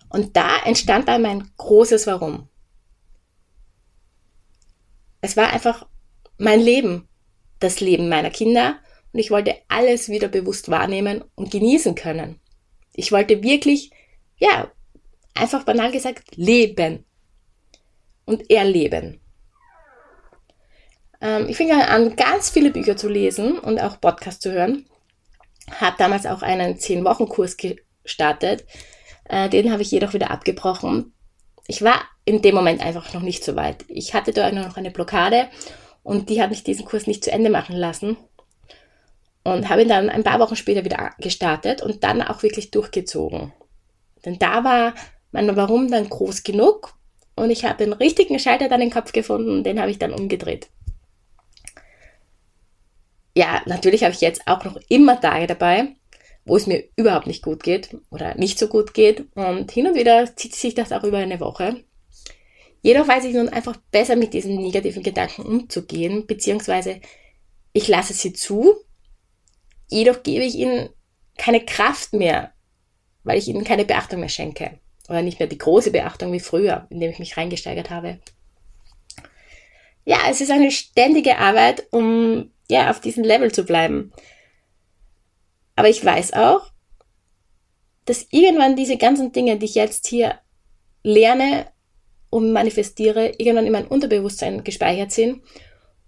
Und 0.08 0.36
da 0.36 0.60
entstand 0.64 1.06
dann 1.06 1.22
mein 1.22 1.48
großes 1.56 2.08
Warum. 2.08 2.48
Es 5.20 5.36
war 5.36 5.52
einfach 5.52 5.86
mein 6.36 6.58
Leben, 6.58 7.08
das 7.60 7.78
Leben 7.78 8.08
meiner 8.08 8.30
Kinder 8.30 8.80
und 9.12 9.20
ich 9.20 9.30
wollte 9.30 9.54
alles 9.68 10.08
wieder 10.08 10.26
bewusst 10.26 10.68
wahrnehmen 10.68 11.22
und 11.36 11.52
genießen 11.52 11.94
können. 11.94 12.40
Ich 12.92 13.12
wollte 13.12 13.44
wirklich, 13.44 13.92
ja, 14.36 14.68
einfach 15.34 15.62
banal 15.62 15.92
gesagt, 15.92 16.34
leben 16.34 17.04
und 18.24 18.50
erleben. 18.50 19.20
Ähm, 21.20 21.48
ich 21.48 21.56
fing 21.56 21.72
an, 21.72 22.16
ganz 22.16 22.50
viele 22.50 22.70
Bücher 22.70 22.96
zu 22.96 23.08
lesen 23.08 23.58
und 23.58 23.80
auch 23.80 24.00
Podcasts 24.00 24.40
zu 24.40 24.52
hören. 24.52 24.86
Habe 25.70 25.96
damals 25.98 26.26
auch 26.26 26.42
einen 26.42 26.76
10-Wochen-Kurs 26.76 27.56
gestartet. 27.56 28.64
Äh, 29.28 29.48
den 29.48 29.70
habe 29.70 29.82
ich 29.82 29.90
jedoch 29.90 30.14
wieder 30.14 30.30
abgebrochen. 30.30 31.12
Ich 31.66 31.82
war 31.82 32.02
in 32.24 32.42
dem 32.42 32.54
Moment 32.54 32.80
einfach 32.82 33.12
noch 33.14 33.22
nicht 33.22 33.44
so 33.44 33.54
weit. 33.54 33.84
Ich 33.88 34.14
hatte 34.14 34.32
da 34.32 34.50
noch 34.50 34.76
eine 34.76 34.90
Blockade 34.90 35.48
und 36.02 36.30
die 36.30 36.42
hat 36.42 36.50
mich 36.50 36.64
diesen 36.64 36.84
Kurs 36.84 37.06
nicht 37.06 37.22
zu 37.22 37.30
Ende 37.30 37.50
machen 37.50 37.76
lassen. 37.76 38.16
Und 39.44 39.68
habe 39.68 39.82
ihn 39.82 39.88
dann 39.88 40.10
ein 40.10 40.24
paar 40.24 40.38
Wochen 40.40 40.56
später 40.56 40.84
wieder 40.84 41.12
gestartet 41.18 41.80
und 41.80 42.04
dann 42.04 42.20
auch 42.20 42.42
wirklich 42.42 42.70
durchgezogen. 42.70 43.52
Denn 44.24 44.38
da 44.38 44.64
war 44.64 44.94
mein 45.32 45.54
Warum 45.56 45.90
dann 45.90 46.08
groß 46.08 46.42
genug 46.42 46.94
und 47.36 47.50
ich 47.50 47.64
habe 47.64 47.78
den 47.78 47.94
richtigen 47.94 48.38
Schalter 48.38 48.68
dann 48.68 48.82
im 48.82 48.90
Kopf 48.90 49.12
gefunden 49.12 49.50
und 49.50 49.64
den 49.64 49.80
habe 49.80 49.90
ich 49.90 49.98
dann 49.98 50.12
umgedreht 50.12 50.68
ja, 53.34 53.62
natürlich 53.66 54.02
habe 54.02 54.14
ich 54.14 54.20
jetzt 54.20 54.46
auch 54.46 54.64
noch 54.64 54.78
immer 54.88 55.20
Tage 55.20 55.46
dabei, 55.46 55.96
wo 56.44 56.56
es 56.56 56.66
mir 56.66 56.84
überhaupt 56.96 57.26
nicht 57.26 57.42
gut 57.42 57.62
geht 57.62 57.96
oder 58.10 58.34
nicht 58.34 58.58
so 58.58 58.68
gut 58.68 58.94
geht. 58.94 59.26
Und 59.34 59.70
hin 59.70 59.87
und 59.87 59.94
wieder 59.94 60.34
zieht 60.37 60.54
sich 60.54 60.75
das 60.75 60.92
auch 60.92 61.04
über 61.04 61.18
eine 61.18 61.40
Woche. 61.40 61.84
Jedoch 62.82 63.06
weiß 63.06 63.25
ich 63.25 63.34
nun 63.34 63.49
einfach 63.49 63.76
besser 63.90 64.16
mit 64.16 64.32
diesen 64.32 64.56
negativen 64.56 65.02
Gedanken 65.02 65.42
umzugehen, 65.42 66.26
beziehungsweise 66.26 67.00
ich 67.72 67.88
lasse 67.88 68.14
sie 68.14 68.32
zu, 68.32 68.75
jedoch 69.88 70.22
gebe 70.22 70.44
ich 70.44 70.54
ihnen 70.56 70.88
keine 71.37 71.64
Kraft 71.64 72.14
mehr, 72.14 72.52
weil 73.22 73.38
ich 73.38 73.49
ihnen 73.49 73.64
keine 73.64 73.84
Beachtung 73.84 74.20
mehr 74.20 74.28
schenke. 74.28 74.78
Oder 75.08 75.22
nicht 75.22 75.38
mehr 75.38 75.49
die 75.49 75.58
große 75.58 75.90
Beachtung 75.90 76.32
wie 76.32 76.40
früher, 76.40 76.87
indem 76.90 77.10
ich 77.10 77.18
mich 77.18 77.37
reingesteigert 77.37 77.90
habe. 77.90 78.18
Ja, 80.04 80.18
es 80.30 80.40
ist 80.40 80.50
eine 80.50 80.70
ständige 80.70 81.38
Arbeit, 81.38 81.87
um 81.90 82.50
ja, 82.70 82.90
auf 82.90 83.00
diesem 83.00 83.24
Level 83.24 83.52
zu 83.52 83.64
bleiben. 83.64 84.12
Aber 85.76 85.88
ich 85.88 86.04
weiß 86.04 86.32
auch, 86.34 86.70
dass 88.04 88.26
irgendwann 88.30 88.76
diese 88.76 88.96
ganzen 88.96 89.32
Dinge, 89.32 89.58
die 89.58 89.66
ich 89.66 89.74
jetzt 89.74 90.06
hier 90.06 90.38
lerne 91.02 91.66
und 92.30 92.52
manifestiere, 92.52 93.32
irgendwann 93.38 93.66
in 93.66 93.72
meinem 93.72 93.88
Unterbewusstsein 93.88 94.64
gespeichert 94.64 95.12
sind. 95.12 95.42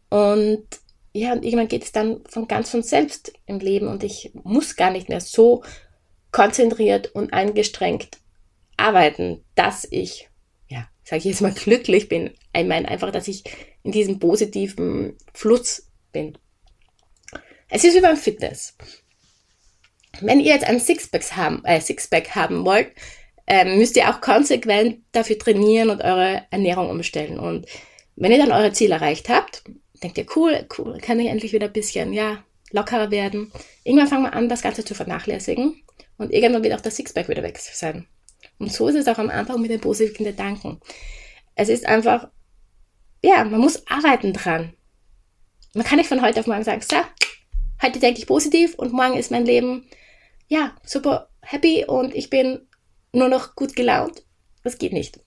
Und 0.08 0.66
ja, 1.12 1.32
und 1.32 1.44
irgendwann 1.44 1.68
geht 1.68 1.84
es 1.84 1.92
dann 1.92 2.22
von 2.28 2.48
ganz 2.48 2.70
von 2.70 2.82
selbst 2.82 3.32
im 3.46 3.58
Leben 3.58 3.88
und 3.88 4.02
ich 4.02 4.30
muss 4.44 4.76
gar 4.76 4.90
nicht 4.90 5.08
mehr 5.08 5.20
so 5.20 5.62
konzentriert 6.30 7.14
und 7.14 7.32
angestrengt 7.34 8.18
arbeiten, 8.76 9.44
dass 9.54 9.86
ich, 9.90 10.30
ja, 10.68 10.88
sage 11.04 11.18
ich 11.18 11.24
jetzt 11.26 11.42
mal, 11.42 11.52
glücklich 11.52 12.08
bin. 12.08 12.30
Ich 12.56 12.66
meine 12.66 12.88
einfach, 12.88 13.10
dass 13.10 13.28
ich 13.28 13.44
in 13.82 13.92
diesem 13.92 14.18
positiven 14.18 15.16
Fluss 15.34 15.88
bin. 16.12 16.38
Es 17.74 17.84
ist 17.84 17.96
wie 17.96 18.02
beim 18.02 18.18
Fitness. 18.18 18.76
Wenn 20.20 20.40
ihr 20.40 20.52
jetzt 20.52 20.66
ein 20.66 20.78
Sixpack 20.78 21.32
haben, 21.32 21.64
äh, 21.64 21.80
Sixpack 21.80 22.34
haben 22.34 22.66
wollt, 22.66 22.88
ähm, 23.46 23.78
müsst 23.78 23.96
ihr 23.96 24.10
auch 24.10 24.20
konsequent 24.20 24.98
dafür 25.12 25.38
trainieren 25.38 25.88
und 25.88 26.02
eure 26.02 26.42
Ernährung 26.50 26.90
umstellen. 26.90 27.38
Und 27.38 27.64
wenn 28.14 28.30
ihr 28.30 28.36
dann 28.36 28.52
eure 28.52 28.72
Ziele 28.72 28.96
erreicht 28.96 29.30
habt, 29.30 29.64
denkt 30.02 30.18
ihr, 30.18 30.26
cool, 30.36 30.68
cool, 30.76 30.98
kann 31.00 31.18
ich 31.18 31.28
endlich 31.28 31.54
wieder 31.54 31.68
ein 31.68 31.72
bisschen, 31.72 32.12
ja, 32.12 32.44
lockerer 32.72 33.10
werden. 33.10 33.50
Irgendwann 33.84 34.08
fangen 34.08 34.24
wir 34.24 34.34
an, 34.34 34.50
das 34.50 34.60
Ganze 34.60 34.84
zu 34.84 34.94
vernachlässigen. 34.94 35.82
Und 36.18 36.30
irgendwann 36.30 36.62
wird 36.62 36.74
auch 36.74 36.82
der 36.82 36.92
Sixpack 36.92 37.30
wieder 37.30 37.42
weg 37.42 37.58
sein. 37.58 38.06
Und 38.58 38.70
so 38.70 38.86
ist 38.88 38.96
es 38.96 39.08
auch 39.08 39.18
am 39.18 39.30
Anfang 39.30 39.62
mit 39.62 39.70
den 39.70 39.80
positiven 39.80 40.26
Gedanken. 40.26 40.78
Es 41.54 41.70
ist 41.70 41.86
einfach, 41.86 42.28
ja, 43.24 43.44
man 43.44 43.60
muss 43.60 43.86
arbeiten 43.86 44.34
dran. 44.34 44.74
Man 45.72 45.86
kann 45.86 45.96
nicht 45.96 46.08
von 46.08 46.20
heute 46.20 46.40
auf 46.40 46.46
morgen 46.46 46.64
sagen, 46.64 46.82
so, 46.82 46.98
heute 47.82 47.98
denke 47.98 48.20
ich 48.20 48.26
positiv 48.26 48.74
und 48.74 48.92
morgen 48.92 49.16
ist 49.16 49.30
mein 49.30 49.44
Leben, 49.44 49.88
ja, 50.48 50.74
super 50.84 51.28
happy 51.42 51.84
und 51.86 52.14
ich 52.14 52.30
bin 52.30 52.66
nur 53.12 53.28
noch 53.28 53.54
gut 53.56 53.76
gelaunt. 53.76 54.24
Das 54.62 54.78
geht 54.78 54.92
nicht. 54.92 55.20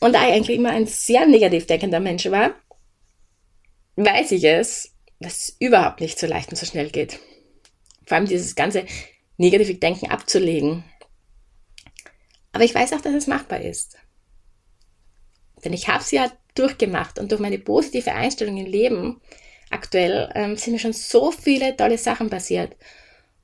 Und 0.00 0.14
da 0.14 0.26
ich 0.26 0.32
eigentlich 0.32 0.56
immer 0.56 0.70
ein 0.70 0.86
sehr 0.86 1.26
negativ 1.26 1.66
denkender 1.66 2.00
Mensch 2.00 2.24
war, 2.26 2.54
weiß 3.96 4.32
ich 4.32 4.44
es, 4.44 4.94
dass 5.20 5.48
es 5.48 5.56
überhaupt 5.58 6.00
nicht 6.00 6.18
so 6.18 6.26
leicht 6.26 6.48
und 6.48 6.56
so 6.56 6.64
schnell 6.64 6.90
geht. 6.90 7.18
Vor 8.06 8.16
allem 8.16 8.26
dieses 8.26 8.54
ganze 8.54 8.86
negative 9.36 9.74
Denken 9.74 10.10
abzulegen. 10.10 10.84
Aber 12.52 12.64
ich 12.64 12.74
weiß 12.74 12.94
auch, 12.94 13.00
dass 13.02 13.14
es 13.14 13.26
machbar 13.26 13.60
ist. 13.60 13.98
Denn 15.64 15.74
ich 15.74 15.88
habe 15.88 16.02
es 16.02 16.10
ja 16.10 16.32
durchgemacht 16.54 17.18
und 17.18 17.30
durch 17.30 17.40
meine 17.40 17.58
positive 17.58 18.12
Einstellung 18.12 18.56
im 18.56 18.66
Leben 18.66 19.20
aktuell 19.70 20.30
ähm, 20.34 20.56
sind 20.56 20.74
mir 20.74 20.78
schon 20.78 20.92
so 20.92 21.30
viele 21.30 21.76
tolle 21.76 21.98
Sachen 21.98 22.28
passiert. 22.28 22.76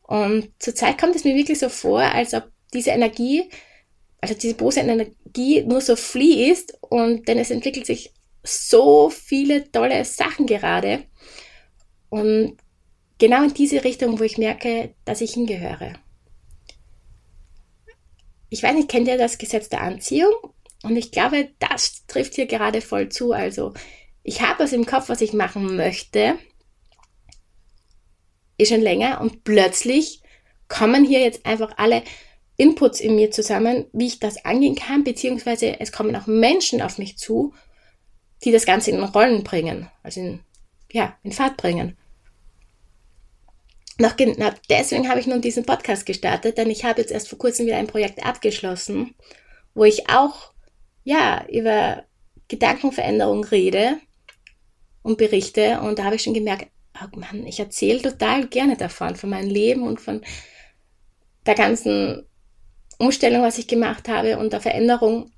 Und 0.02 0.50
zurzeit 0.58 0.98
kommt 0.98 1.16
es 1.16 1.24
mir 1.24 1.34
wirklich 1.34 1.58
so 1.58 1.68
vor, 1.68 2.00
als 2.00 2.34
ob 2.34 2.44
diese 2.72 2.90
Energie, 2.90 3.48
also 4.20 4.34
diese 4.34 4.54
positive 4.54 4.90
Energie 4.90 5.62
nur 5.62 5.80
so 5.80 5.96
fließt 5.96 6.78
und 6.80 7.26
denn 7.28 7.38
es 7.38 7.50
entwickelt 7.50 7.86
sich 7.86 8.12
so 8.42 9.10
viele 9.10 9.70
tolle 9.70 10.04
Sachen 10.04 10.46
gerade. 10.46 11.04
Und 12.08 12.56
genau 13.18 13.42
in 13.42 13.54
diese 13.54 13.82
Richtung, 13.84 14.18
wo 14.18 14.22
ich 14.22 14.38
merke, 14.38 14.94
dass 15.04 15.20
ich 15.20 15.34
hingehöre. 15.34 15.94
Ich 18.48 18.62
weiß 18.62 18.74
nicht, 18.74 18.88
kennt 18.88 19.08
ihr 19.08 19.18
das 19.18 19.38
Gesetz 19.38 19.68
der 19.68 19.82
Anziehung? 19.82 20.32
Und 20.82 20.96
ich 20.96 21.10
glaube, 21.10 21.50
das 21.58 22.06
trifft 22.06 22.34
hier 22.34 22.46
gerade 22.46 22.80
voll 22.80 23.08
zu. 23.08 23.32
Also 23.32 23.74
ich 24.26 24.42
habe 24.42 24.64
was 24.64 24.72
im 24.72 24.86
Kopf, 24.86 25.08
was 25.08 25.20
ich 25.20 25.32
machen 25.32 25.76
möchte, 25.76 26.36
ist 28.58 28.70
schon 28.70 28.80
länger 28.80 29.20
und 29.20 29.44
plötzlich 29.44 30.20
kommen 30.66 31.04
hier 31.04 31.20
jetzt 31.20 31.46
einfach 31.46 31.74
alle 31.76 32.02
Inputs 32.56 32.98
in 32.98 33.14
mir 33.14 33.30
zusammen, 33.30 33.86
wie 33.92 34.08
ich 34.08 34.18
das 34.18 34.44
angehen 34.44 34.74
kann, 34.74 35.04
beziehungsweise 35.04 35.78
es 35.78 35.92
kommen 35.92 36.16
auch 36.16 36.26
Menschen 36.26 36.82
auf 36.82 36.98
mich 36.98 37.16
zu, 37.16 37.54
die 38.44 38.50
das 38.50 38.66
Ganze 38.66 38.90
in 38.90 39.00
Rollen 39.00 39.44
bringen, 39.44 39.88
also 40.02 40.20
in, 40.20 40.40
ja, 40.90 41.16
in 41.22 41.30
Fahrt 41.30 41.56
bringen. 41.56 41.96
Noch 43.98 44.16
genau 44.16 44.50
deswegen 44.68 45.08
habe 45.08 45.20
ich 45.20 45.28
nun 45.28 45.40
diesen 45.40 45.64
Podcast 45.64 46.04
gestartet, 46.04 46.58
denn 46.58 46.68
ich 46.68 46.84
habe 46.84 47.00
jetzt 47.00 47.12
erst 47.12 47.28
vor 47.28 47.38
kurzem 47.38 47.66
wieder 47.66 47.76
ein 47.76 47.86
Projekt 47.86 48.26
abgeschlossen, 48.26 49.14
wo 49.72 49.84
ich 49.84 50.10
auch, 50.10 50.52
ja, 51.04 51.46
über 51.48 52.02
Gedankenveränderung 52.48 53.44
rede 53.44 54.00
und 55.06 55.18
berichte. 55.18 55.80
Und 55.80 55.98
da 55.98 56.04
habe 56.04 56.16
ich 56.16 56.22
schon 56.22 56.34
gemerkt, 56.34 56.66
oh 57.00 57.16
Mann, 57.16 57.46
ich 57.46 57.60
erzähle 57.60 58.02
total 58.02 58.48
gerne 58.48 58.76
davon, 58.76 59.14
von 59.14 59.30
meinem 59.30 59.48
Leben 59.48 59.82
und 59.84 60.00
von 60.00 60.20
der 61.46 61.54
ganzen 61.54 62.26
Umstellung, 62.98 63.42
was 63.42 63.58
ich 63.58 63.68
gemacht 63.68 64.08
habe 64.08 64.36
und 64.36 64.52
der 64.52 64.60
Veränderung. 64.60 65.30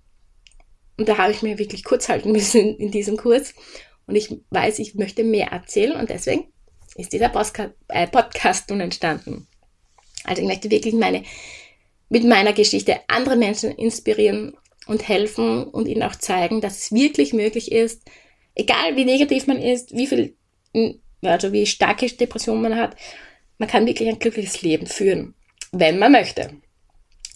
Und 0.97 1.09
da 1.09 1.19
habe 1.19 1.33
ich 1.33 1.43
mir 1.43 1.59
wirklich 1.59 1.85
kurz 1.85 2.09
halten 2.09 2.33
müssen 2.39 2.77
in 2.79 2.91
diesem 2.91 3.19
Kurs. 3.19 3.55
Und 4.07 4.17
ich 4.17 4.35
weiß, 4.49 4.79
ich 4.79 4.95
möchte 4.95 5.23
mehr 5.23 5.49
erzählen 5.49 6.01
und 6.01 6.09
deswegen 6.09 6.51
ist 6.97 7.13
dieser 7.13 7.29
Postka 7.29 7.71
äh, 7.89 8.09
Podcast 8.09 8.71
nun 8.71 8.81
entstanden. 8.81 9.47
Also 10.25 10.41
ich 10.41 10.49
möchte 10.49 10.71
wirklich 10.71 10.95
meine, 10.95 11.25
mit 12.09 12.25
meiner 12.25 12.55
Geschichte 12.55 13.01
andere 13.07 13.37
Menschen 13.37 13.71
inspirieren 13.73 14.57
und 14.87 15.07
helfen 15.07 15.65
und 15.65 15.87
ihnen 15.89 16.03
auch 16.05 16.17
zeigen, 16.17 16.63
dass 16.63 16.79
es 16.79 16.93
wirklich 16.93 17.35
möglich 17.35 17.71
ist, 17.71 18.03
egal 18.59 18.97
wie 18.97 19.07
negativ 19.07 19.47
man 19.47 19.59
ist, 19.59 19.97
wie 19.97 20.07
viel, 20.07 20.37
hm, 20.75 21.01
also 21.23 21.53
wie 21.53 21.65
starke 21.65 22.07
Depression 22.07 22.61
man 22.61 22.77
hat, 22.77 22.97
man 23.57 23.69
kann 23.69 23.87
wirklich 23.87 24.09
ein 24.09 24.19
glückliches 24.19 24.61
Leben 24.61 24.87
führen, 24.87 25.35
wenn 25.73 25.99
man 25.99 26.13
möchte. 26.13 26.51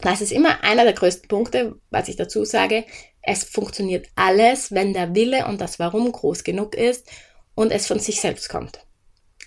Das 0.01 0.21
ist 0.21 0.33
immer 0.33 0.63
einer 0.65 0.85
der 0.85 0.93
größten 0.93 1.29
Punkte, 1.29 1.77
was 1.91 2.09
ich 2.09 2.17
dazu 2.17 2.45
sage. 2.45 2.85
Es 3.23 3.45
funktioniert 3.45 4.09
alles, 4.17 4.73
wenn 4.73 4.93
der 4.93 5.15
Wille 5.15 5.47
und 5.47 5.61
das 5.61 5.79
Warum 5.79 6.11
groß 6.11 6.43
genug 6.43 6.75
ist 6.75 7.09
und 7.55 7.71
es 7.71 7.87
von 7.87 8.01
sich 8.01 8.21
selbst 8.21 8.49
kommt. 8.49 8.81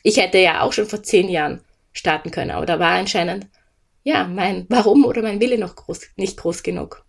Ich 0.01 0.17
hätte 0.17 0.37
ja 0.37 0.61
auch 0.61 0.71
schon 0.71 0.87
vor 0.87 1.03
zehn 1.03 1.29
Jahren 1.29 1.61
starten 1.91 2.31
können, 2.31 2.51
aber 2.51 2.65
da 2.65 2.79
war 2.79 2.91
anscheinend, 2.91 3.47
ja, 4.03 4.27
mein 4.27 4.65
Warum 4.69 5.03
oder 5.03 5.21
mein 5.21 5.41
Wille 5.41 5.57
noch 5.57 5.75
groß, 5.75 6.01
nicht 6.15 6.37
groß 6.37 6.63
genug. 6.63 7.04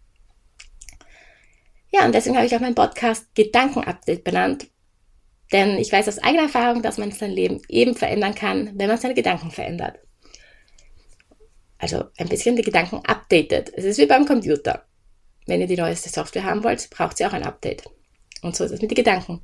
Ja, 1.93 2.05
und 2.05 2.15
deswegen 2.15 2.37
habe 2.37 2.47
ich 2.47 2.55
auch 2.55 2.61
meinen 2.61 2.75
Podcast 2.75 3.35
Gedankenupdate 3.35 4.25
benannt. 4.25 4.69
Denn 5.53 5.79
ich 5.79 5.93
weiß 5.93 6.09
aus 6.09 6.19
eigener 6.19 6.45
Erfahrung, 6.45 6.83
dass 6.83 6.99
man 6.99 7.13
sein 7.13 7.31
Leben 7.31 7.63
eben 7.69 7.95
verändern 7.95 8.35
kann, 8.35 8.73
wenn 8.75 8.89
man 8.89 8.99
seine 8.99 9.15
Gedanken 9.15 9.51
verändert. 9.51 9.99
Also 11.79 12.05
ein 12.19 12.29
bisschen 12.29 12.57
die 12.57 12.63
Gedanken 12.63 13.01
updatet. 13.07 13.73
Es 13.77 13.85
ist 13.85 13.99
wie 13.99 14.07
beim 14.07 14.27
Computer. 14.27 14.85
Wenn 15.47 15.61
ihr 15.61 15.69
die 15.69 15.77
neueste 15.77 16.09
Software 16.09 16.45
haben 16.45 16.65
wollt, 16.65 16.91
braucht 16.91 17.17
sie 17.17 17.27
auch 17.27 17.33
ein 17.33 17.45
Update. 17.45 17.85
Und 18.43 18.57
so 18.57 18.65
ist 18.65 18.73
es 18.73 18.81
mit 18.81 18.91
den 18.91 18.97
Gedanken. 18.97 19.43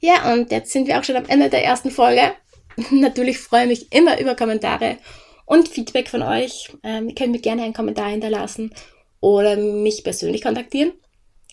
Ja, 0.00 0.32
und 0.32 0.50
jetzt 0.50 0.72
sind 0.72 0.86
wir 0.86 0.98
auch 0.98 1.04
schon 1.04 1.16
am 1.16 1.26
Ende 1.26 1.50
der 1.50 1.64
ersten 1.64 1.90
Folge. 1.90 2.32
Natürlich 2.90 3.38
freue 3.38 3.64
ich 3.64 3.68
mich 3.68 3.92
immer 3.92 4.18
über 4.20 4.34
Kommentare 4.34 4.98
und 5.44 5.68
Feedback 5.68 6.08
von 6.08 6.22
euch. 6.22 6.70
Ähm, 6.82 7.08
ihr 7.08 7.14
könnt 7.14 7.32
mir 7.32 7.40
gerne 7.40 7.64
einen 7.64 7.74
Kommentar 7.74 8.08
hinterlassen 8.08 8.72
oder 9.20 9.56
mich 9.56 10.04
persönlich 10.04 10.42
kontaktieren. 10.42 10.92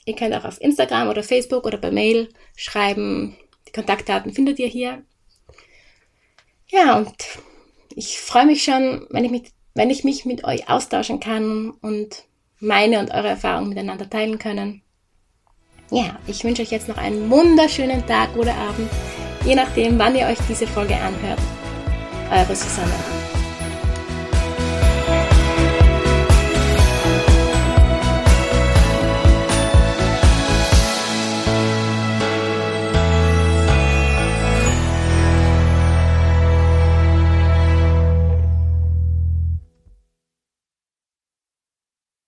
Ihr 0.05 0.15
könnt 0.15 0.35
auch 0.35 0.45
auf 0.45 0.61
Instagram 0.61 1.09
oder 1.09 1.23
Facebook 1.23 1.65
oder 1.65 1.77
per 1.77 1.91
Mail 1.91 2.29
schreiben. 2.55 3.35
Die 3.67 3.71
Kontaktdaten 3.71 4.33
findet 4.33 4.59
ihr 4.59 4.67
hier. 4.67 5.03
Ja, 6.69 6.97
und 6.97 7.13
ich 7.95 8.19
freue 8.19 8.45
mich 8.45 8.63
schon, 8.63 9.07
wenn 9.09 9.25
ich, 9.25 9.31
mit, 9.31 9.47
wenn 9.73 9.89
ich 9.89 10.03
mich 10.03 10.25
mit 10.25 10.43
euch 10.43 10.69
austauschen 10.69 11.19
kann 11.19 11.71
und 11.81 12.25
meine 12.59 12.99
und 12.99 13.11
eure 13.11 13.29
Erfahrungen 13.29 13.69
miteinander 13.69 14.09
teilen 14.09 14.39
können. 14.39 14.81
Ja, 15.91 16.19
ich 16.27 16.43
wünsche 16.43 16.61
euch 16.61 16.71
jetzt 16.71 16.87
noch 16.87 16.97
einen 16.97 17.29
wunderschönen 17.29 18.05
Tag 18.07 18.35
oder 18.35 18.55
Abend, 18.55 18.89
je 19.45 19.55
nachdem, 19.55 19.99
wann 19.99 20.15
ihr 20.15 20.25
euch 20.25 20.39
diese 20.49 20.67
Folge 20.67 20.95
anhört. 20.95 21.39
Eure 22.31 22.55
Susanne. 22.55 23.24